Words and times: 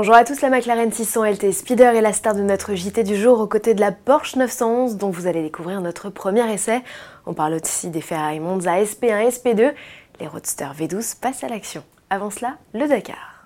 Bonjour 0.00 0.14
à 0.14 0.24
tous, 0.24 0.40
la 0.42 0.48
McLaren 0.48 0.92
600 0.92 1.24
LT 1.24 1.50
Speeder 1.50 1.96
est 1.96 2.00
la 2.00 2.12
star 2.12 2.36
de 2.36 2.40
notre 2.40 2.76
JT 2.76 3.02
du 3.02 3.16
jour 3.16 3.40
aux 3.40 3.48
côtés 3.48 3.74
de 3.74 3.80
la 3.80 3.90
Porsche 3.90 4.36
911 4.36 4.96
dont 4.96 5.10
vous 5.10 5.26
allez 5.26 5.42
découvrir 5.42 5.80
notre 5.80 6.08
premier 6.08 6.48
essai. 6.52 6.82
On 7.26 7.34
parle 7.34 7.54
aussi 7.54 7.88
des 7.88 8.00
Ferrari 8.00 8.38
Monza 8.38 8.80
SP1 8.80 9.26
et 9.26 9.28
SP2. 9.30 9.72
Les 10.20 10.28
Roadster 10.28 10.68
V12 10.78 11.18
passent 11.18 11.42
à 11.42 11.48
l'action. 11.48 11.82
Avant 12.10 12.30
cela, 12.30 12.58
le 12.74 12.86
Dakar. 12.86 13.37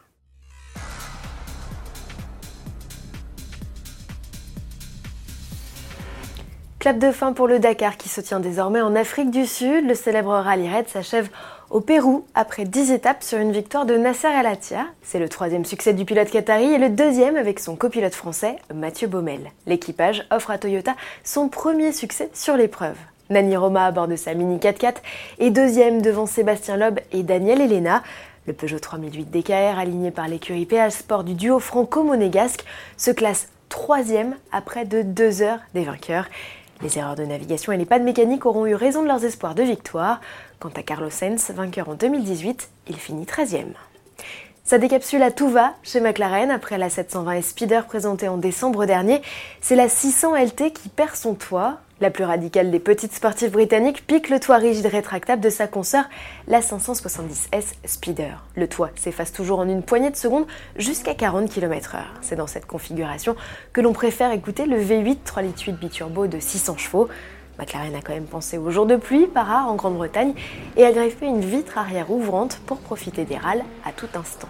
Clap 6.82 6.98
de 6.98 7.12
fin 7.12 7.32
pour 7.32 7.46
le 7.46 7.60
Dakar 7.60 7.96
qui 7.96 8.08
se 8.08 8.20
tient 8.20 8.40
désormais 8.40 8.80
en 8.80 8.96
Afrique 8.96 9.30
du 9.30 9.46
Sud. 9.46 9.86
Le 9.86 9.94
célèbre 9.94 10.32
rallye 10.32 10.68
raid 10.68 10.88
s'achève 10.88 11.28
au 11.70 11.80
Pérou 11.80 12.24
après 12.34 12.64
10 12.64 12.90
étapes 12.90 13.22
sur 13.22 13.38
une 13.38 13.52
victoire 13.52 13.86
de 13.86 13.96
Nasser 13.96 14.26
El 14.26 14.46
Attiyah. 14.46 14.86
C'est 15.00 15.20
le 15.20 15.28
troisième 15.28 15.64
succès 15.64 15.94
du 15.94 16.04
pilote 16.04 16.28
qatari 16.28 16.74
et 16.74 16.78
le 16.78 16.88
deuxième 16.88 17.36
avec 17.36 17.60
son 17.60 17.76
copilote 17.76 18.16
français 18.16 18.56
Mathieu 18.74 19.06
Baumel. 19.06 19.52
L'équipage 19.68 20.26
offre 20.32 20.50
à 20.50 20.58
Toyota 20.58 20.96
son 21.22 21.48
premier 21.48 21.92
succès 21.92 22.30
sur 22.34 22.56
l'épreuve. 22.56 22.96
Nani 23.30 23.56
Roma 23.56 23.86
à 23.86 23.92
bord 23.92 24.08
de 24.08 24.16
sa 24.16 24.34
Mini 24.34 24.56
4x4 24.56 24.96
est 25.38 25.50
deuxième 25.50 26.02
devant 26.02 26.26
Sébastien 26.26 26.76
Loeb 26.76 26.98
et 27.12 27.22
Daniel 27.22 27.60
Elena. 27.60 28.02
Le 28.48 28.54
Peugeot 28.54 28.80
3008 28.80 29.30
DKR 29.30 29.78
aligné 29.78 30.10
par 30.10 30.26
l'écurie 30.26 30.66
PH 30.66 30.94
Sport 30.94 31.22
du 31.22 31.34
duo 31.34 31.60
franco-monégasque 31.60 32.64
se 32.96 33.12
classe 33.12 33.46
troisième 33.68 34.34
après 34.50 34.84
de 34.84 35.02
deux 35.02 35.42
heures 35.42 35.60
des 35.74 35.84
vainqueurs. 35.84 36.26
Les 36.82 36.98
erreurs 36.98 37.14
de 37.14 37.24
navigation 37.24 37.70
et 37.70 37.76
les 37.76 37.84
pannes 37.84 38.02
mécaniques 38.02 38.44
auront 38.44 38.66
eu 38.66 38.74
raison 38.74 39.02
de 39.02 39.06
leurs 39.06 39.24
espoirs 39.24 39.54
de 39.54 39.62
victoire. 39.62 40.20
Quant 40.58 40.72
à 40.74 40.82
Carlos 40.82 41.10
Sainz, 41.10 41.52
vainqueur 41.54 41.88
en 41.88 41.94
2018, 41.94 42.68
il 42.88 42.96
finit 42.96 43.24
13e. 43.24 43.66
Ça 44.64 44.78
décapsule 44.78 45.22
à 45.22 45.30
tout 45.30 45.48
va 45.48 45.74
chez 45.84 46.00
McLaren 46.00 46.50
après 46.50 46.78
la 46.78 46.90
720 46.90 47.40
Speeder 47.42 47.86
présentée 47.86 48.26
en 48.26 48.36
décembre 48.36 48.84
dernier. 48.84 49.22
C'est 49.60 49.76
la 49.76 49.88
600 49.88 50.34
LT 50.34 50.72
qui 50.72 50.88
perd 50.88 51.14
son 51.14 51.34
toit. 51.34 51.78
La 52.02 52.10
plus 52.10 52.24
radicale 52.24 52.72
des 52.72 52.80
petites 52.80 53.12
sportives 53.12 53.52
britanniques 53.52 54.04
pique 54.04 54.28
le 54.28 54.40
toit 54.40 54.56
rigide 54.56 54.86
rétractable 54.86 55.40
de 55.40 55.50
sa 55.50 55.68
consoeur, 55.68 56.02
la 56.48 56.58
570S 56.58 57.74
Speeder. 57.84 58.42
Le 58.56 58.66
toit 58.66 58.90
s'efface 58.96 59.32
toujours 59.32 59.60
en 59.60 59.68
une 59.68 59.84
poignée 59.84 60.10
de 60.10 60.16
secondes 60.16 60.48
jusqu'à 60.76 61.14
40 61.14 61.48
km/h. 61.48 62.00
C'est 62.20 62.34
dans 62.34 62.48
cette 62.48 62.66
configuration 62.66 63.36
que 63.72 63.80
l'on 63.80 63.92
préfère 63.92 64.32
écouter 64.32 64.66
le 64.66 64.78
V8 64.78 65.18
3 65.24 65.42
litres 65.42 65.62
8 65.64 65.72
biturbo 65.74 66.26
de 66.26 66.40
600 66.40 66.76
chevaux. 66.76 67.08
McLaren 67.60 67.94
a 67.94 68.00
quand 68.00 68.14
même 68.14 68.24
pensé 68.24 68.58
au 68.58 68.72
jour 68.72 68.86
de 68.86 68.96
pluie, 68.96 69.28
par 69.28 69.46
rare 69.46 69.68
en 69.68 69.76
Grande-Bretagne, 69.76 70.34
et 70.76 70.84
a 70.84 70.90
greffé 70.90 71.26
une 71.26 71.42
vitre 71.42 71.78
arrière 71.78 72.10
ouvrante 72.10 72.60
pour 72.66 72.78
profiter 72.78 73.24
des 73.24 73.36
râles 73.36 73.62
à 73.84 73.92
tout 73.92 74.08
instant. 74.16 74.48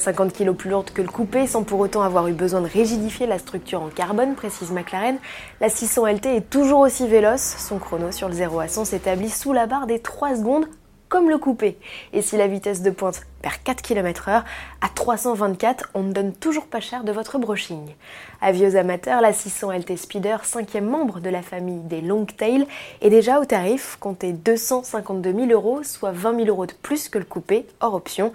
50 0.00 0.32
kg 0.32 0.52
plus 0.52 0.70
lourde 0.70 0.90
que 0.90 1.02
le 1.02 1.08
coupé 1.08 1.46
sans 1.46 1.62
pour 1.62 1.78
autant 1.80 2.02
avoir 2.02 2.26
eu 2.28 2.32
besoin 2.32 2.60
de 2.60 2.66
rigidifier 2.66 3.26
la 3.26 3.38
structure 3.38 3.82
en 3.82 3.88
carbone, 3.88 4.34
précise 4.34 4.72
McLaren. 4.72 5.18
La 5.60 5.68
600 5.68 6.06
LT 6.06 6.26
est 6.26 6.50
toujours 6.50 6.80
aussi 6.80 7.06
véloce. 7.06 7.56
Son 7.58 7.78
chrono 7.78 8.10
sur 8.10 8.28
le 8.28 8.34
0 8.34 8.60
à 8.60 8.68
100 8.68 8.86
s'établit 8.86 9.30
sous 9.30 9.52
la 9.52 9.66
barre 9.66 9.86
des 9.86 10.00
3 10.00 10.36
secondes 10.36 10.66
comme 11.10 11.28
le 11.28 11.36
coupé. 11.36 11.76
Et 12.14 12.22
si 12.22 12.38
la 12.38 12.46
vitesse 12.46 12.80
de 12.80 12.90
pointe 12.90 13.26
perd 13.42 13.56
4 13.64 13.82
km/h, 13.82 14.44
à 14.80 14.88
324, 14.94 15.90
on 15.92 16.04
ne 16.04 16.12
donne 16.12 16.32
toujours 16.32 16.66
pas 16.66 16.80
cher 16.80 17.04
de 17.04 17.12
votre 17.12 17.36
brushing. 17.38 17.94
Avis 18.40 18.64
aux 18.64 18.76
amateurs, 18.76 19.20
la 19.20 19.34
600 19.34 19.72
LT 19.72 19.96
Speeder, 19.96 20.44
cinquième 20.44 20.88
membre 20.88 21.20
de 21.20 21.28
la 21.28 21.42
famille 21.42 21.80
des 21.80 22.00
Longtail, 22.00 22.66
est 23.02 23.10
déjà 23.10 23.40
au 23.40 23.44
tarif, 23.44 23.98
comptez 24.00 24.32
252 24.32 25.32
000 25.32 25.46
euros, 25.50 25.82
soit 25.82 26.12
20 26.12 26.36
000 26.36 26.48
euros 26.48 26.66
de 26.66 26.72
plus 26.72 27.08
que 27.08 27.18
le 27.18 27.24
coupé, 27.24 27.66
hors 27.80 27.94
option. 27.94 28.32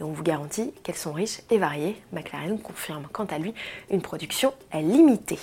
Et 0.00 0.02
on 0.02 0.10
vous 0.10 0.24
garantit 0.24 0.72
qu'elles 0.82 0.96
sont 0.96 1.12
riches 1.12 1.40
et 1.50 1.58
variées. 1.58 1.96
McLaren 2.12 2.58
confirme 2.58 3.06
quant 3.12 3.26
à 3.26 3.38
lui 3.38 3.54
une 3.90 4.02
production 4.02 4.52
limitée. 4.74 5.38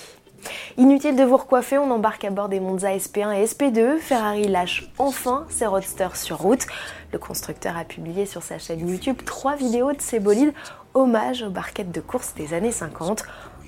Inutile 0.76 1.16
de 1.16 1.24
vous 1.24 1.36
recoiffer, 1.36 1.78
on 1.78 1.90
embarque 1.90 2.24
à 2.24 2.30
bord 2.30 2.48
des 2.48 2.60
Monza 2.60 2.94
SP1 2.96 3.32
et 3.34 3.44
SP2. 3.44 3.98
Ferrari 3.98 4.48
lâche 4.48 4.90
enfin 4.98 5.46
ses 5.48 5.66
roadsters 5.66 6.16
sur 6.16 6.38
route. 6.38 6.66
Le 7.12 7.18
constructeur 7.18 7.76
a 7.76 7.84
publié 7.84 8.26
sur 8.26 8.42
sa 8.42 8.58
chaîne 8.58 8.88
YouTube 8.88 9.18
trois 9.24 9.56
vidéos 9.56 9.92
de 9.92 10.00
ses 10.00 10.20
bolides 10.20 10.52
hommage 10.94 11.42
aux 11.42 11.50
barquettes 11.50 11.92
de 11.92 12.00
course 12.00 12.34
des 12.34 12.54
années 12.54 12.72
50. 12.72 13.24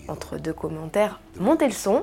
Entre 0.09 0.39
deux 0.39 0.53
commentaires, 0.53 1.21
montez 1.39 1.67
le 1.67 1.73
son. 1.73 2.03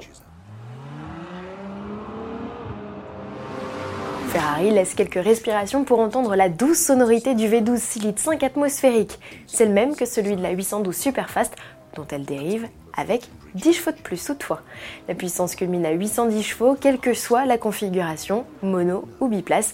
Ferrari 4.30 4.72
laisse 4.72 4.96
quelques 4.96 5.24
respirations 5.24 5.84
pour 5.84 6.00
entendre 6.00 6.36
la 6.36 6.50
douce 6.50 6.80
sonorité 6.80 7.36
du 7.36 7.48
V12 7.48 7.78
Silite 7.78 8.20
5 8.20 8.42
atmosphérique. 8.44 9.20
C'est 9.48 9.66
le 9.66 9.74
même 9.74 9.96
que 9.96 10.06
celui 10.06 10.36
de 10.36 10.42
la 10.42 10.50
812 10.52 10.96
Superfast 10.96 11.56
dont 11.96 12.08
elle 12.10 12.26
dérive 12.26 12.68
avec 12.96 13.30
10 13.56 13.74
chevaux 13.74 13.92
de 13.92 13.98
plus 13.98 14.24
toutefois. 14.24 14.62
La 15.08 15.16
puissance 15.16 15.56
culmine 15.56 15.86
à 15.86 15.92
810 15.92 16.44
chevaux, 16.44 16.76
quelle 16.80 17.00
que 17.00 17.14
soit 17.14 17.46
la 17.46 17.58
configuration, 17.58 18.46
mono 18.62 19.08
ou 19.20 19.28
biplace. 19.28 19.74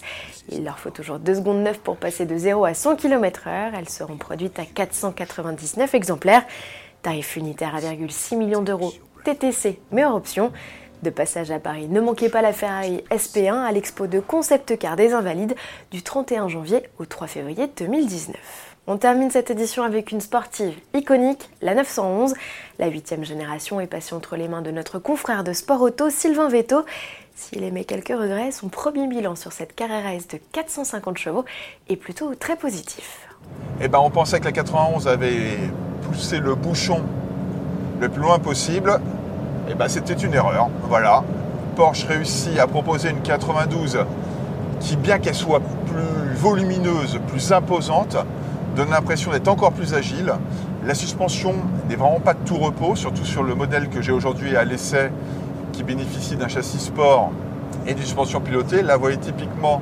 Il 0.50 0.64
leur 0.64 0.78
faut 0.78 0.90
toujours 0.90 1.18
2 1.18 1.34
secondes 1.34 1.62
9 1.62 1.78
pour 1.80 1.96
passer 1.96 2.26
de 2.26 2.36
0 2.36 2.64
à 2.64 2.74
100 2.74 2.96
km/h. 2.96 3.72
Elles 3.76 3.88
seront 3.88 4.16
produites 4.16 4.58
à 4.58 4.64
499 4.64 5.94
exemplaires. 5.94 6.44
Tarif 7.02 7.36
unitaire 7.36 7.74
à 7.74 7.80
1,6 7.80 8.36
million 8.36 8.62
d'euros 8.62 8.92
TTC, 9.24 9.80
mais 9.92 10.04
option. 10.04 10.52
De 11.02 11.08
passage 11.08 11.50
à 11.50 11.58
Paris, 11.58 11.86
ne 11.88 11.98
manquez 11.98 12.28
pas 12.28 12.42
la 12.42 12.52
Ferrari 12.52 13.02
SP1 13.10 13.54
à 13.54 13.72
l'expo 13.72 14.06
de 14.06 14.20
Concept 14.20 14.78
Car 14.78 14.96
des 14.96 15.14
Invalides 15.14 15.54
du 15.90 16.02
31 16.02 16.48
janvier 16.48 16.82
au 16.98 17.06
3 17.06 17.26
février 17.26 17.70
2019. 17.74 18.36
On 18.86 18.98
termine 18.98 19.30
cette 19.30 19.50
édition 19.50 19.82
avec 19.82 20.12
une 20.12 20.20
sportive 20.20 20.74
iconique, 20.92 21.48
la 21.62 21.74
911. 21.74 22.34
La 22.78 22.88
huitième 22.88 23.24
génération 23.24 23.80
est 23.80 23.86
passée 23.86 24.14
entre 24.14 24.36
les 24.36 24.46
mains 24.46 24.60
de 24.60 24.70
notre 24.70 24.98
confrère 24.98 25.42
de 25.42 25.54
sport 25.54 25.80
auto, 25.80 26.10
Sylvain 26.10 26.48
Vetto. 26.48 26.84
S'il 27.34 27.64
émet 27.64 27.84
quelques 27.84 28.08
regrets, 28.08 28.50
son 28.50 28.68
premier 28.68 29.06
bilan 29.06 29.36
sur 29.36 29.52
cette 29.52 29.74
carrière 29.74 30.06
S 30.06 30.28
de 30.28 30.38
450 30.52 31.16
chevaux 31.16 31.46
est 31.88 31.96
plutôt 31.96 32.34
très 32.34 32.56
positif. 32.56 33.26
Eh 33.80 33.88
ben, 33.88 34.00
on 34.00 34.10
pensait 34.10 34.38
que 34.38 34.44
la 34.44 34.52
91 34.52 35.08
avait 35.08 35.56
poussé 36.02 36.40
le 36.40 36.54
bouchon 36.54 37.02
le 38.00 38.10
plus 38.10 38.20
loin 38.20 38.38
possible. 38.38 39.00
Eh 39.70 39.74
ben, 39.74 39.88
c'était 39.88 40.14
une 40.14 40.34
erreur. 40.34 40.68
Voilà. 40.88 41.22
Porsche 41.76 42.04
réussit 42.04 42.58
à 42.58 42.66
proposer 42.66 43.10
une 43.10 43.20
92 43.20 43.98
qui, 44.80 44.96
bien 44.96 45.18
qu'elle 45.20 45.34
soit 45.34 45.60
plus 45.60 46.34
volumineuse, 46.34 47.20
plus 47.28 47.52
imposante, 47.52 48.16
donne 48.74 48.90
l'impression 48.90 49.30
d'être 49.30 49.46
encore 49.46 49.72
plus 49.72 49.94
agile. 49.94 50.32
La 50.84 50.94
suspension 50.94 51.54
n'est 51.88 51.94
vraiment 51.94 52.18
pas 52.18 52.34
de 52.34 52.40
tout 52.44 52.56
repos, 52.56 52.96
surtout 52.96 53.24
sur 53.24 53.44
le 53.44 53.54
modèle 53.54 53.88
que 53.88 54.02
j'ai 54.02 54.12
aujourd'hui 54.12 54.56
à 54.56 54.64
l'essai 54.64 55.12
qui 55.72 55.84
bénéficie 55.84 56.34
d'un 56.36 56.48
châssis 56.48 56.80
sport 56.80 57.30
et 57.86 57.94
d'une 57.94 58.04
suspension 58.04 58.40
pilotée. 58.40 58.82
Là, 58.82 58.96
vous 58.96 59.02
voyez 59.02 59.18
typiquement, 59.18 59.80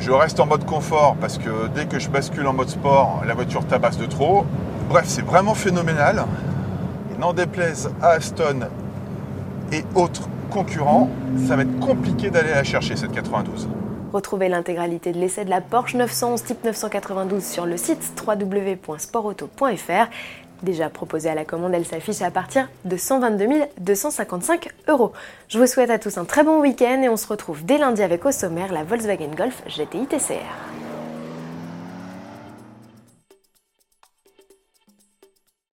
je 0.00 0.10
reste 0.10 0.40
en 0.40 0.46
mode 0.46 0.64
confort 0.64 1.14
parce 1.20 1.38
que 1.38 1.68
dès 1.74 1.86
que 1.86 2.00
je 2.00 2.08
bascule 2.08 2.46
en 2.48 2.54
mode 2.54 2.70
sport, 2.70 3.22
la 3.24 3.34
voiture 3.34 3.64
tabasse 3.66 3.98
de 3.98 4.06
trop. 4.06 4.44
Bref, 4.88 5.04
c'est 5.06 5.24
vraiment 5.24 5.54
phénoménal. 5.54 6.24
Et 7.14 7.20
n'en 7.20 7.32
déplaise 7.32 7.90
à 8.02 8.08
Aston 8.08 8.68
et 9.72 9.84
autres 9.94 10.28
concurrents, 10.50 11.08
ça 11.46 11.56
va 11.56 11.62
être 11.62 11.78
compliqué 11.80 12.30
d'aller 12.30 12.50
la 12.50 12.64
chercher 12.64 12.96
cette 12.96 13.12
92. 13.12 13.68
Retrouvez 14.12 14.48
l'intégralité 14.48 15.12
de 15.12 15.18
l'essai 15.18 15.44
de 15.44 15.50
la 15.50 15.60
Porsche 15.60 15.94
911 15.94 16.42
type 16.42 16.64
992 16.64 17.44
sur 17.44 17.66
le 17.66 17.76
site 17.76 18.12
www.sportauto.fr. 18.26 20.06
Déjà 20.62 20.88
proposée 20.88 21.28
à 21.28 21.34
la 21.34 21.44
commande, 21.44 21.74
elle 21.74 21.84
s'affiche 21.84 22.22
à 22.22 22.30
partir 22.30 22.68
de 22.84 22.96
122 22.96 23.46
255 23.78 24.70
euros. 24.88 25.12
Je 25.48 25.58
vous 25.58 25.66
souhaite 25.66 25.90
à 25.90 25.98
tous 25.98 26.16
un 26.16 26.24
très 26.24 26.44
bon 26.44 26.60
week-end 26.60 27.02
et 27.02 27.08
on 27.08 27.16
se 27.16 27.26
retrouve 27.26 27.64
dès 27.64 27.76
lundi 27.78 28.02
avec 28.02 28.24
au 28.24 28.32
sommaire 28.32 28.72
la 28.72 28.84
Volkswagen 28.84 29.34
Golf 29.36 29.62
GTI 29.68 30.06
TCR. 30.06 30.85